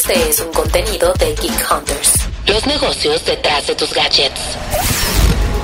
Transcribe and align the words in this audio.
Este 0.00 0.30
es 0.30 0.40
un 0.40 0.50
contenido 0.50 1.12
de 1.18 1.34
Geek 1.34 1.70
Hunters. 1.70 2.26
Los 2.46 2.66
negocios 2.66 3.22
detrás 3.26 3.66
de 3.66 3.74
tus 3.74 3.92
gadgets. 3.92 4.56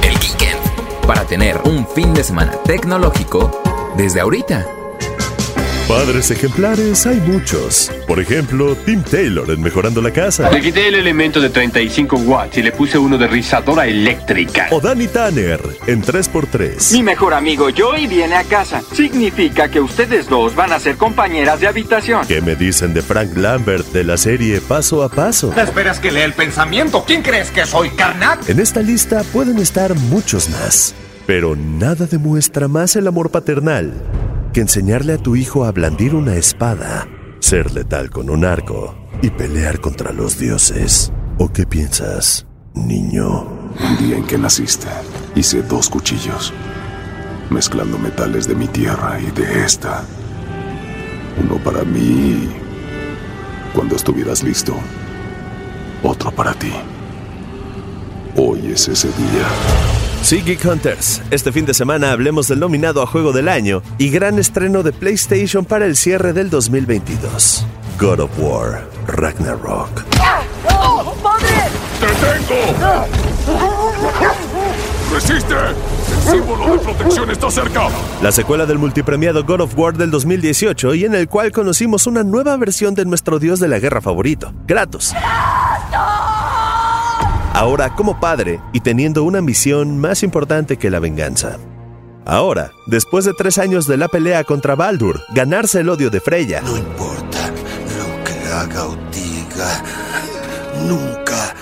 El 0.03 0.19
Geekend. 0.19 0.61
Para 1.07 1.25
tener 1.25 1.57
un 1.64 1.89
fin 1.89 2.12
de 2.12 2.23
semana 2.23 2.53
tecnológico 2.64 3.62
desde 3.96 4.21
ahorita. 4.21 4.67
Padres 5.88 6.33
ejemplares 6.33 7.07
hay 7.07 7.21
muchos. 7.21 7.93
Por 8.09 8.19
ejemplo, 8.19 8.75
Tim 8.75 9.04
Taylor 9.04 9.48
en 9.48 9.62
Mejorando 9.62 10.03
la 10.03 10.11
Casa. 10.11 10.50
Le 10.50 10.61
quité 10.61 10.89
el 10.89 10.96
elemento 10.96 11.41
de 11.41 11.48
35 11.48 12.16
watts 12.16 12.59
y 12.59 12.62
le 12.62 12.73
puse 12.73 12.98
uno 12.98 13.16
de 13.16 13.29
rizadora 13.29 13.86
eléctrica. 13.86 14.67
O 14.72 14.80
Danny 14.80 15.07
Tanner 15.07 15.61
en 15.86 16.03
3x3. 16.03 16.93
Mi 16.93 17.04
mejor 17.04 17.35
amigo 17.35 17.68
Joey 17.75 18.09
viene 18.09 18.35
a 18.35 18.43
casa. 18.43 18.82
Significa 18.95 19.71
que 19.71 19.80
ustedes 19.80 20.29
dos 20.29 20.57
van 20.57 20.72
a 20.72 20.80
ser 20.80 20.96
compañeras 20.96 21.61
de 21.61 21.68
habitación. 21.68 22.27
¿Qué 22.27 22.41
me 22.41 22.57
dicen 22.57 22.93
de 22.93 23.03
Frank 23.03 23.37
Lambert 23.37 23.87
de 23.93 24.03
la 24.03 24.16
serie 24.16 24.61
Paso 24.61 25.05
a 25.05 25.09
Paso? 25.09 25.54
¿Esperas 25.57 26.00
que 26.00 26.11
lea 26.11 26.25
el 26.25 26.32
pensamiento? 26.32 27.04
¿Quién 27.07 27.23
crees 27.23 27.53
que 27.53 27.64
soy, 27.64 27.90
Karnak? 27.90 28.48
En 28.48 28.59
esta 28.59 28.82
lista 28.82 29.23
pueden 29.32 29.61
estar 29.61 29.95
muchos 29.95 30.50
más. 30.50 30.96
Pero 31.26 31.54
nada 31.54 32.06
demuestra 32.06 32.67
más 32.67 32.97
el 32.97 33.06
amor 33.06 33.31
paternal 33.31 33.92
que 34.56 34.62
enseñarle 34.62 35.12
a 35.12 35.19
tu 35.19 35.37
hijo 35.37 35.67
a 35.67 35.70
blandir 35.70 36.15
una 36.15 36.37
espada, 36.37 37.06
ser 37.41 37.73
letal 37.73 38.09
con 38.09 38.31
un 38.31 38.47
arco 38.47 38.97
y 39.20 39.29
pelear 39.29 39.83
contra 39.83 40.15
los 40.15 40.39
dioses. 40.39 41.12
¿O 41.37 41.53
qué 41.53 41.67
piensas, 41.67 42.47
niño? 42.73 43.47
El 43.79 43.98
día 43.98 44.17
en 44.17 44.25
que 44.25 44.39
naciste, 44.39 44.87
hice 45.34 45.61
dos 45.61 45.91
cuchillos, 45.91 46.55
mezclando 47.51 47.98
metales 47.98 48.48
de 48.48 48.55
mi 48.55 48.67
tierra 48.67 49.20
y 49.20 49.31
de 49.31 49.62
esta. 49.62 50.03
Uno 51.39 51.62
para 51.62 51.84
mí 51.84 52.48
cuando 53.75 53.95
estuvieras 53.95 54.43
listo, 54.43 54.75
otro 56.03 56.31
para 56.31 56.55
ti. 56.55 56.73
Hoy 58.37 58.73
es 58.73 58.89
ese 58.89 59.09
día. 59.09 60.06
Sí, 60.22 60.42
Geek 60.42 60.64
Hunters. 60.64 61.22
Este 61.31 61.53
fin 61.53 61.67
de 61.67 61.75
semana 61.75 62.11
hablemos 62.11 62.48
del 62.48 62.59
nominado 62.59 63.00
a 63.03 63.06
Juego 63.06 63.33
del 63.33 63.48
Año 63.48 63.83
y 63.97 64.11
gran 64.11 64.39
estreno 64.39 64.83
de 64.83 64.92
PlayStation 64.92 65.64
para 65.64 65.86
el 65.86 65.97
cierre 65.97 66.33
del 66.33 66.50
2022. 66.50 67.64
God 67.98 68.20
of 68.20 68.31
War, 68.39 68.89
Ragnarok. 69.06 70.03
¡Te 72.00 72.06
tengo! 72.06 73.06
¡Resiste! 75.14 75.55
El 75.55 76.30
símbolo 76.33 76.73
de 76.73 76.78
protección 76.80 77.30
está 77.30 77.51
cerca. 77.51 77.89
La 78.20 78.33
secuela 78.33 78.67
del 78.67 78.78
multipremiado 78.78 79.45
God 79.45 79.61
of 79.61 79.78
War 79.78 79.97
del 79.97 80.11
2018 80.11 80.95
y 80.95 81.05
en 81.05 81.14
el 81.14 81.28
cual 81.28 81.53
conocimos 81.53 82.06
una 82.08 82.25
nueva 82.25 82.56
versión 82.56 82.95
de 82.97 83.05
nuestro 83.05 83.39
dios 83.39 83.61
de 83.61 83.69
la 83.69 83.78
guerra 83.78 84.01
favorito, 84.01 84.53
Kratos. 84.67 85.14
Ahora 87.57 87.95
como 87.95 88.21
padre 88.21 88.61
y 88.75 88.81
teniendo 88.81 89.25
una 89.25 89.41
misión 89.41 89.99
más 89.99 90.23
importante 90.23 90.77
que 90.77 90.91
la 90.91 91.01
venganza. 91.01 91.57
Ahora, 92.27 92.71
después 92.87 93.25
de 93.25 93.33
tres 93.33 93.57
años 93.57 93.87
de 93.87 93.97
la 93.97 94.09
pelea 94.09 94.45
contra 94.45 94.75
Baldur, 94.75 95.23
ganarse 95.35 95.81
el 95.81 95.89
odio 95.89 96.11
de 96.11 96.21
Freya. 96.21 96.61
No 96.61 96.77
importa 96.77 97.51
lo 97.97 98.25
que 98.25 98.53
haga 98.53 98.87
o 98.87 98.97
diga, 99.11 99.83
nunca, 100.87 101.55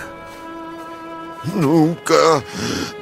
nunca 1.55 2.43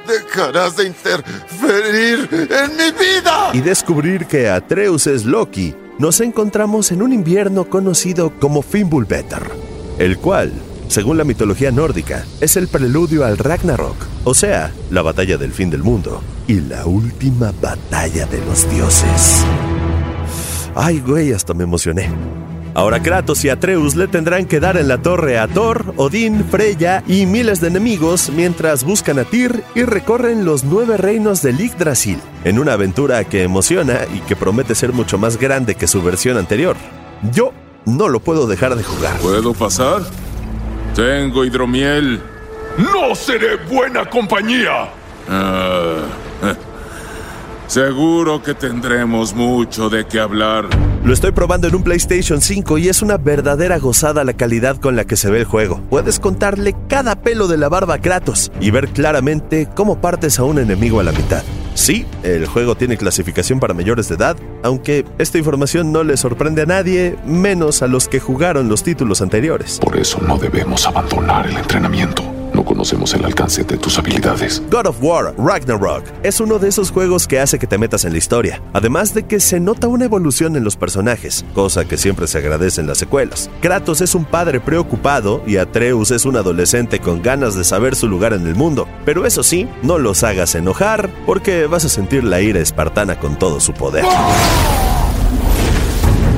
dejarás 0.07 0.77
de 0.77 0.85
interferir 0.85 2.29
en 2.31 2.77
mi 2.77 2.91
vida. 2.91 3.49
y 3.53 3.61
descubrir 3.61 4.27
que 4.27 4.51
Atreus 4.51 5.07
es 5.07 5.25
Loki, 5.25 5.73
nos 5.97 6.21
encontramos 6.21 6.91
en 6.91 7.01
un 7.01 7.11
invierno 7.11 7.67
conocido 7.67 8.33
como 8.39 8.61
Fimbulvetr, 8.61 9.49
el 9.97 10.19
cual, 10.19 10.51
según 10.87 11.17
la 11.17 11.23
mitología 11.23 11.71
nórdica, 11.71 12.25
es 12.41 12.57
el 12.57 12.67
preludio 12.67 13.25
al 13.25 13.37
Ragnarok, 13.37 13.95
o 14.23 14.33
sea, 14.33 14.71
la 14.91 15.01
batalla 15.01 15.37
del 15.37 15.51
fin 15.51 15.69
del 15.69 15.83
mundo 15.83 16.21
y 16.47 16.59
la 16.61 16.85
última 16.85 17.51
batalla 17.61 18.25
de 18.25 18.39
los 18.45 18.69
dioses. 18.69 19.43
Ay, 20.75 20.99
güey, 20.99 21.33
hasta 21.33 21.53
me 21.53 21.63
emocioné. 21.63 22.09
Ahora 22.75 23.03
Kratos 23.03 23.45
y 23.45 23.49
Atreus 23.49 23.95
le 23.95 24.07
tendrán 24.07 24.45
que 24.45 24.59
dar 24.59 24.77
en 24.77 24.87
la 24.87 24.99
torre 24.99 25.37
a 25.37 25.47
Thor, 25.47 25.93
Odín, 25.97 26.43
Freya 26.45 27.03
y 27.07 27.27
miles 27.27 27.61
de 27.61 27.67
enemigos 27.67 28.31
mientras 28.35 28.83
buscan 28.83 29.19
a 29.19 29.25
Tyr 29.25 29.63
y 29.75 29.83
recorren 29.83 30.43
los 30.43 30.63
nueve 30.63 30.97
reinos 30.97 31.43
de 31.43 31.53
Yggdrasil, 31.53 32.19
en 32.43 32.57
una 32.57 32.73
aventura 32.73 33.23
que 33.25 33.43
emociona 33.43 33.99
y 34.11 34.21
que 34.21 34.35
promete 34.35 34.73
ser 34.73 34.91
mucho 34.91 35.19
más 35.19 35.37
grande 35.37 35.75
que 35.75 35.87
su 35.87 36.01
versión 36.01 36.37
anterior. 36.37 36.75
Yo 37.31 37.53
no 37.85 38.09
lo 38.09 38.19
puedo 38.21 38.47
dejar 38.47 38.75
de 38.75 38.83
jugar. 38.83 39.19
¿Puedo 39.19 39.53
pasar? 39.53 40.01
Tengo 40.95 41.43
hidromiel. 41.43 42.21
¡No 42.77 43.15
seré 43.15 43.55
buena 43.55 44.07
compañía! 44.09 44.89
Ah, 45.29 45.97
eh. 46.43 46.55
Seguro 47.67 48.43
que 48.43 48.53
tendremos 48.53 49.33
mucho 49.33 49.89
de 49.89 50.05
qué 50.05 50.19
hablar. 50.19 50.65
Lo 51.03 51.13
estoy 51.13 51.31
probando 51.31 51.67
en 51.67 51.75
un 51.75 51.83
PlayStation 51.83 52.39
5 52.39 52.77
y 52.77 52.89
es 52.89 53.01
una 53.01 53.17
verdadera 53.17 53.79
gozada 53.79 54.23
la 54.23 54.33
calidad 54.33 54.77
con 54.77 54.95
la 54.95 55.05
que 55.05 55.17
se 55.17 55.31
ve 55.31 55.39
el 55.39 55.45
juego. 55.45 55.81
Puedes 55.89 56.19
contarle 56.19 56.75
cada 56.87 57.15
pelo 57.15 57.47
de 57.47 57.57
la 57.57 57.69
barba 57.69 57.95
a 57.95 58.01
Kratos 58.01 58.51
y 58.59 58.69
ver 58.69 58.89
claramente 58.89 59.67
cómo 59.75 59.99
partes 59.99 60.37
a 60.39 60.43
un 60.43 60.59
enemigo 60.59 60.99
a 60.99 61.03
la 61.03 61.11
mitad. 61.11 61.43
Sí, 61.75 62.05
el 62.23 62.45
juego 62.45 62.75
tiene 62.75 62.97
clasificación 62.97 63.59
para 63.59 63.73
mayores 63.73 64.09
de 64.09 64.15
edad, 64.15 64.37
aunque 64.63 65.05
esta 65.17 65.37
información 65.37 65.91
no 65.91 66.03
le 66.03 66.17
sorprende 66.17 66.61
a 66.61 66.65
nadie, 66.65 67.15
menos 67.25 67.81
a 67.81 67.87
los 67.87 68.07
que 68.07 68.19
jugaron 68.19 68.69
los 68.69 68.83
títulos 68.83 69.21
anteriores. 69.21 69.79
Por 69.79 69.97
eso 69.97 70.19
no 70.21 70.37
debemos 70.37 70.85
abandonar 70.85 71.47
el 71.47 71.57
entrenamiento. 71.57 72.32
No 72.63 72.69
conocemos 72.69 73.13
el 73.13 73.25
alcance 73.25 73.65
de 73.65 73.75
tus 73.75 73.99
habilidades. 73.99 74.63
God 74.71 74.85
of 74.87 74.95
War 75.01 75.35
Ragnarok 75.37 76.05
es 76.23 76.39
uno 76.39 76.59
de 76.59 76.69
esos 76.69 76.91
juegos 76.91 77.27
que 77.27 77.41
hace 77.41 77.59
que 77.59 77.67
te 77.67 77.77
metas 77.77 78.05
en 78.05 78.13
la 78.13 78.17
historia, 78.17 78.61
además 78.71 79.13
de 79.13 79.23
que 79.23 79.41
se 79.41 79.59
nota 79.59 79.89
una 79.89 80.05
evolución 80.05 80.55
en 80.55 80.63
los 80.63 80.77
personajes, 80.77 81.43
cosa 81.53 81.83
que 81.83 81.97
siempre 81.97 82.25
se 82.25 82.37
agradece 82.37 82.79
en 82.79 82.87
las 82.87 82.99
secuelas. 82.99 83.49
Kratos 83.59 83.99
es 83.99 84.15
un 84.15 84.23
padre 84.23 84.61
preocupado 84.61 85.43
y 85.45 85.57
Atreus 85.57 86.11
es 86.11 86.23
un 86.23 86.37
adolescente 86.37 86.99
con 86.99 87.21
ganas 87.21 87.55
de 87.55 87.65
saber 87.65 87.97
su 87.97 88.07
lugar 88.07 88.31
en 88.31 88.47
el 88.47 88.55
mundo, 88.55 88.87
pero 89.03 89.25
eso 89.25 89.43
sí, 89.43 89.67
no 89.81 89.97
los 89.97 90.23
hagas 90.23 90.55
enojar 90.55 91.09
porque 91.25 91.67
vas 91.67 91.83
a 91.83 91.89
sentir 91.89 92.23
la 92.23 92.39
ira 92.39 92.61
espartana 92.61 93.19
con 93.19 93.37
todo 93.37 93.59
su 93.59 93.73
poder. 93.73 94.05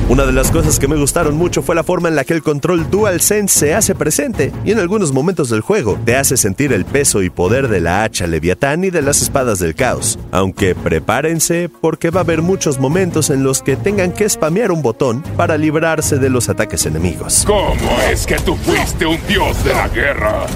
Una 0.08 0.24
de 0.24 0.32
las 0.32 0.52
cosas 0.52 0.78
que 0.78 0.86
me 0.86 0.94
gustaron 0.94 1.36
mucho 1.36 1.62
fue 1.62 1.74
la 1.74 1.82
forma 1.82 2.08
en 2.08 2.14
la 2.14 2.22
que 2.22 2.32
el 2.32 2.40
control 2.40 2.88
DualSense 2.90 3.58
se 3.58 3.74
hace 3.74 3.96
presente 3.96 4.52
y 4.64 4.70
en 4.70 4.78
algunos 4.78 5.12
momentos 5.12 5.50
del 5.50 5.62
juego 5.62 5.98
te 6.04 6.14
hace 6.14 6.36
sentir 6.36 6.72
el 6.72 6.84
peso 6.84 7.24
y 7.24 7.30
poder 7.30 7.66
de 7.66 7.80
la 7.80 8.04
hacha 8.04 8.28
Leviatán 8.28 8.84
y 8.84 8.90
de 8.90 9.02
las 9.02 9.20
espadas 9.20 9.58
del 9.58 9.74
caos. 9.74 10.16
Aunque 10.30 10.76
prepárense 10.76 11.68
porque 11.68 12.10
va 12.10 12.20
a 12.20 12.22
haber 12.22 12.40
muchos 12.40 12.78
momentos 12.78 13.30
en 13.30 13.42
los 13.42 13.62
que 13.62 13.74
tengan 13.74 14.12
que 14.12 14.28
spamear 14.28 14.70
un 14.70 14.80
botón 14.80 15.22
para 15.36 15.58
librarse 15.58 16.18
de 16.18 16.30
los 16.30 16.48
ataques 16.48 16.86
enemigos. 16.86 17.42
¿Cómo 17.44 18.00
es 18.08 18.26
que 18.26 18.36
tú 18.36 18.54
fuiste 18.54 19.06
un 19.06 19.18
dios 19.26 19.64
de 19.64 19.72
la 19.72 19.88
guerra? 19.88 20.46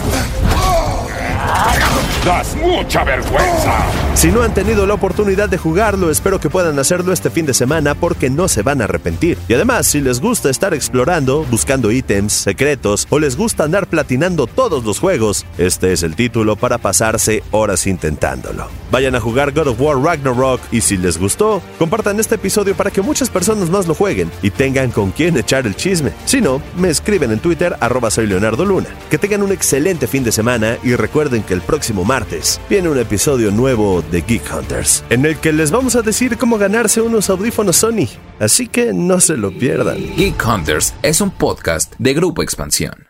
Das 2.24 2.54
mucha 2.54 3.02
vergüenza. 3.02 3.72
Si 4.14 4.28
no 4.28 4.42
han 4.42 4.52
tenido 4.52 4.86
la 4.86 4.92
oportunidad 4.92 5.48
de 5.48 5.56
jugarlo, 5.56 6.10
espero 6.10 6.38
que 6.38 6.50
puedan 6.50 6.78
hacerlo 6.78 7.12
este 7.12 7.30
fin 7.30 7.46
de 7.46 7.54
semana 7.54 7.94
porque 7.94 8.28
no 8.28 8.48
se 8.48 8.62
van 8.62 8.82
a 8.82 8.84
arrepentir. 8.84 9.38
Y 9.48 9.54
además, 9.54 9.86
si 9.86 10.02
les 10.02 10.20
gusta 10.20 10.50
estar 10.50 10.74
explorando, 10.74 11.44
buscando 11.50 11.90
ítems, 11.90 12.34
secretos 12.34 13.06
o 13.08 13.18
les 13.18 13.36
gusta 13.36 13.64
andar 13.64 13.86
platinando 13.86 14.46
todos 14.46 14.84
los 14.84 14.98
juegos, 14.98 15.46
este 15.56 15.92
es 15.94 16.02
el 16.02 16.16
título 16.16 16.56
para 16.56 16.76
pasarse 16.76 17.42
horas 17.52 17.86
intentándolo. 17.86 18.68
Vayan 18.90 19.14
a 19.14 19.20
jugar 19.20 19.52
God 19.52 19.68
of 19.68 19.80
War 19.80 19.96
Ragnarok 19.96 20.60
y 20.70 20.82
si 20.82 20.98
les 20.98 21.16
gustó, 21.16 21.62
compartan 21.78 22.20
este 22.20 22.34
episodio 22.34 22.74
para 22.74 22.90
que 22.90 23.00
muchas 23.00 23.30
personas 23.30 23.70
más 23.70 23.86
lo 23.86 23.94
jueguen 23.94 24.30
y 24.42 24.50
tengan 24.50 24.90
con 24.90 25.12
quién 25.12 25.38
echar 25.38 25.66
el 25.66 25.76
chisme. 25.76 26.12
Si 26.26 26.42
no, 26.42 26.60
me 26.76 26.90
escriben 26.90 27.32
en 27.32 27.38
Twitter 27.38 27.76
arroba 27.80 28.10
soy 28.10 28.26
Leonardo 28.26 28.66
Luna. 28.66 28.88
Que 29.08 29.16
tengan 29.16 29.42
un 29.42 29.52
excelente 29.52 30.06
fin 30.06 30.24
de 30.24 30.32
semana 30.32 30.76
y 30.82 30.94
recuerden 30.94 31.39
que 31.42 31.54
el 31.54 31.60
próximo 31.60 32.04
martes 32.04 32.60
viene 32.68 32.88
un 32.88 32.98
episodio 32.98 33.50
nuevo 33.50 34.02
de 34.10 34.22
Geek 34.22 34.42
Hunters, 34.54 35.04
en 35.10 35.26
el 35.26 35.38
que 35.38 35.52
les 35.52 35.70
vamos 35.70 35.96
a 35.96 36.02
decir 36.02 36.36
cómo 36.36 36.58
ganarse 36.58 37.00
unos 37.00 37.30
audífonos 37.30 37.76
Sony. 37.76 38.08
Así 38.38 38.68
que 38.68 38.92
no 38.92 39.20
se 39.20 39.36
lo 39.36 39.50
pierdan. 39.50 39.98
Geek 40.16 40.42
Hunters 40.46 40.94
es 41.02 41.20
un 41.20 41.30
podcast 41.30 41.94
de 41.98 42.14
Grupo 42.14 42.42
Expansión. 42.42 43.09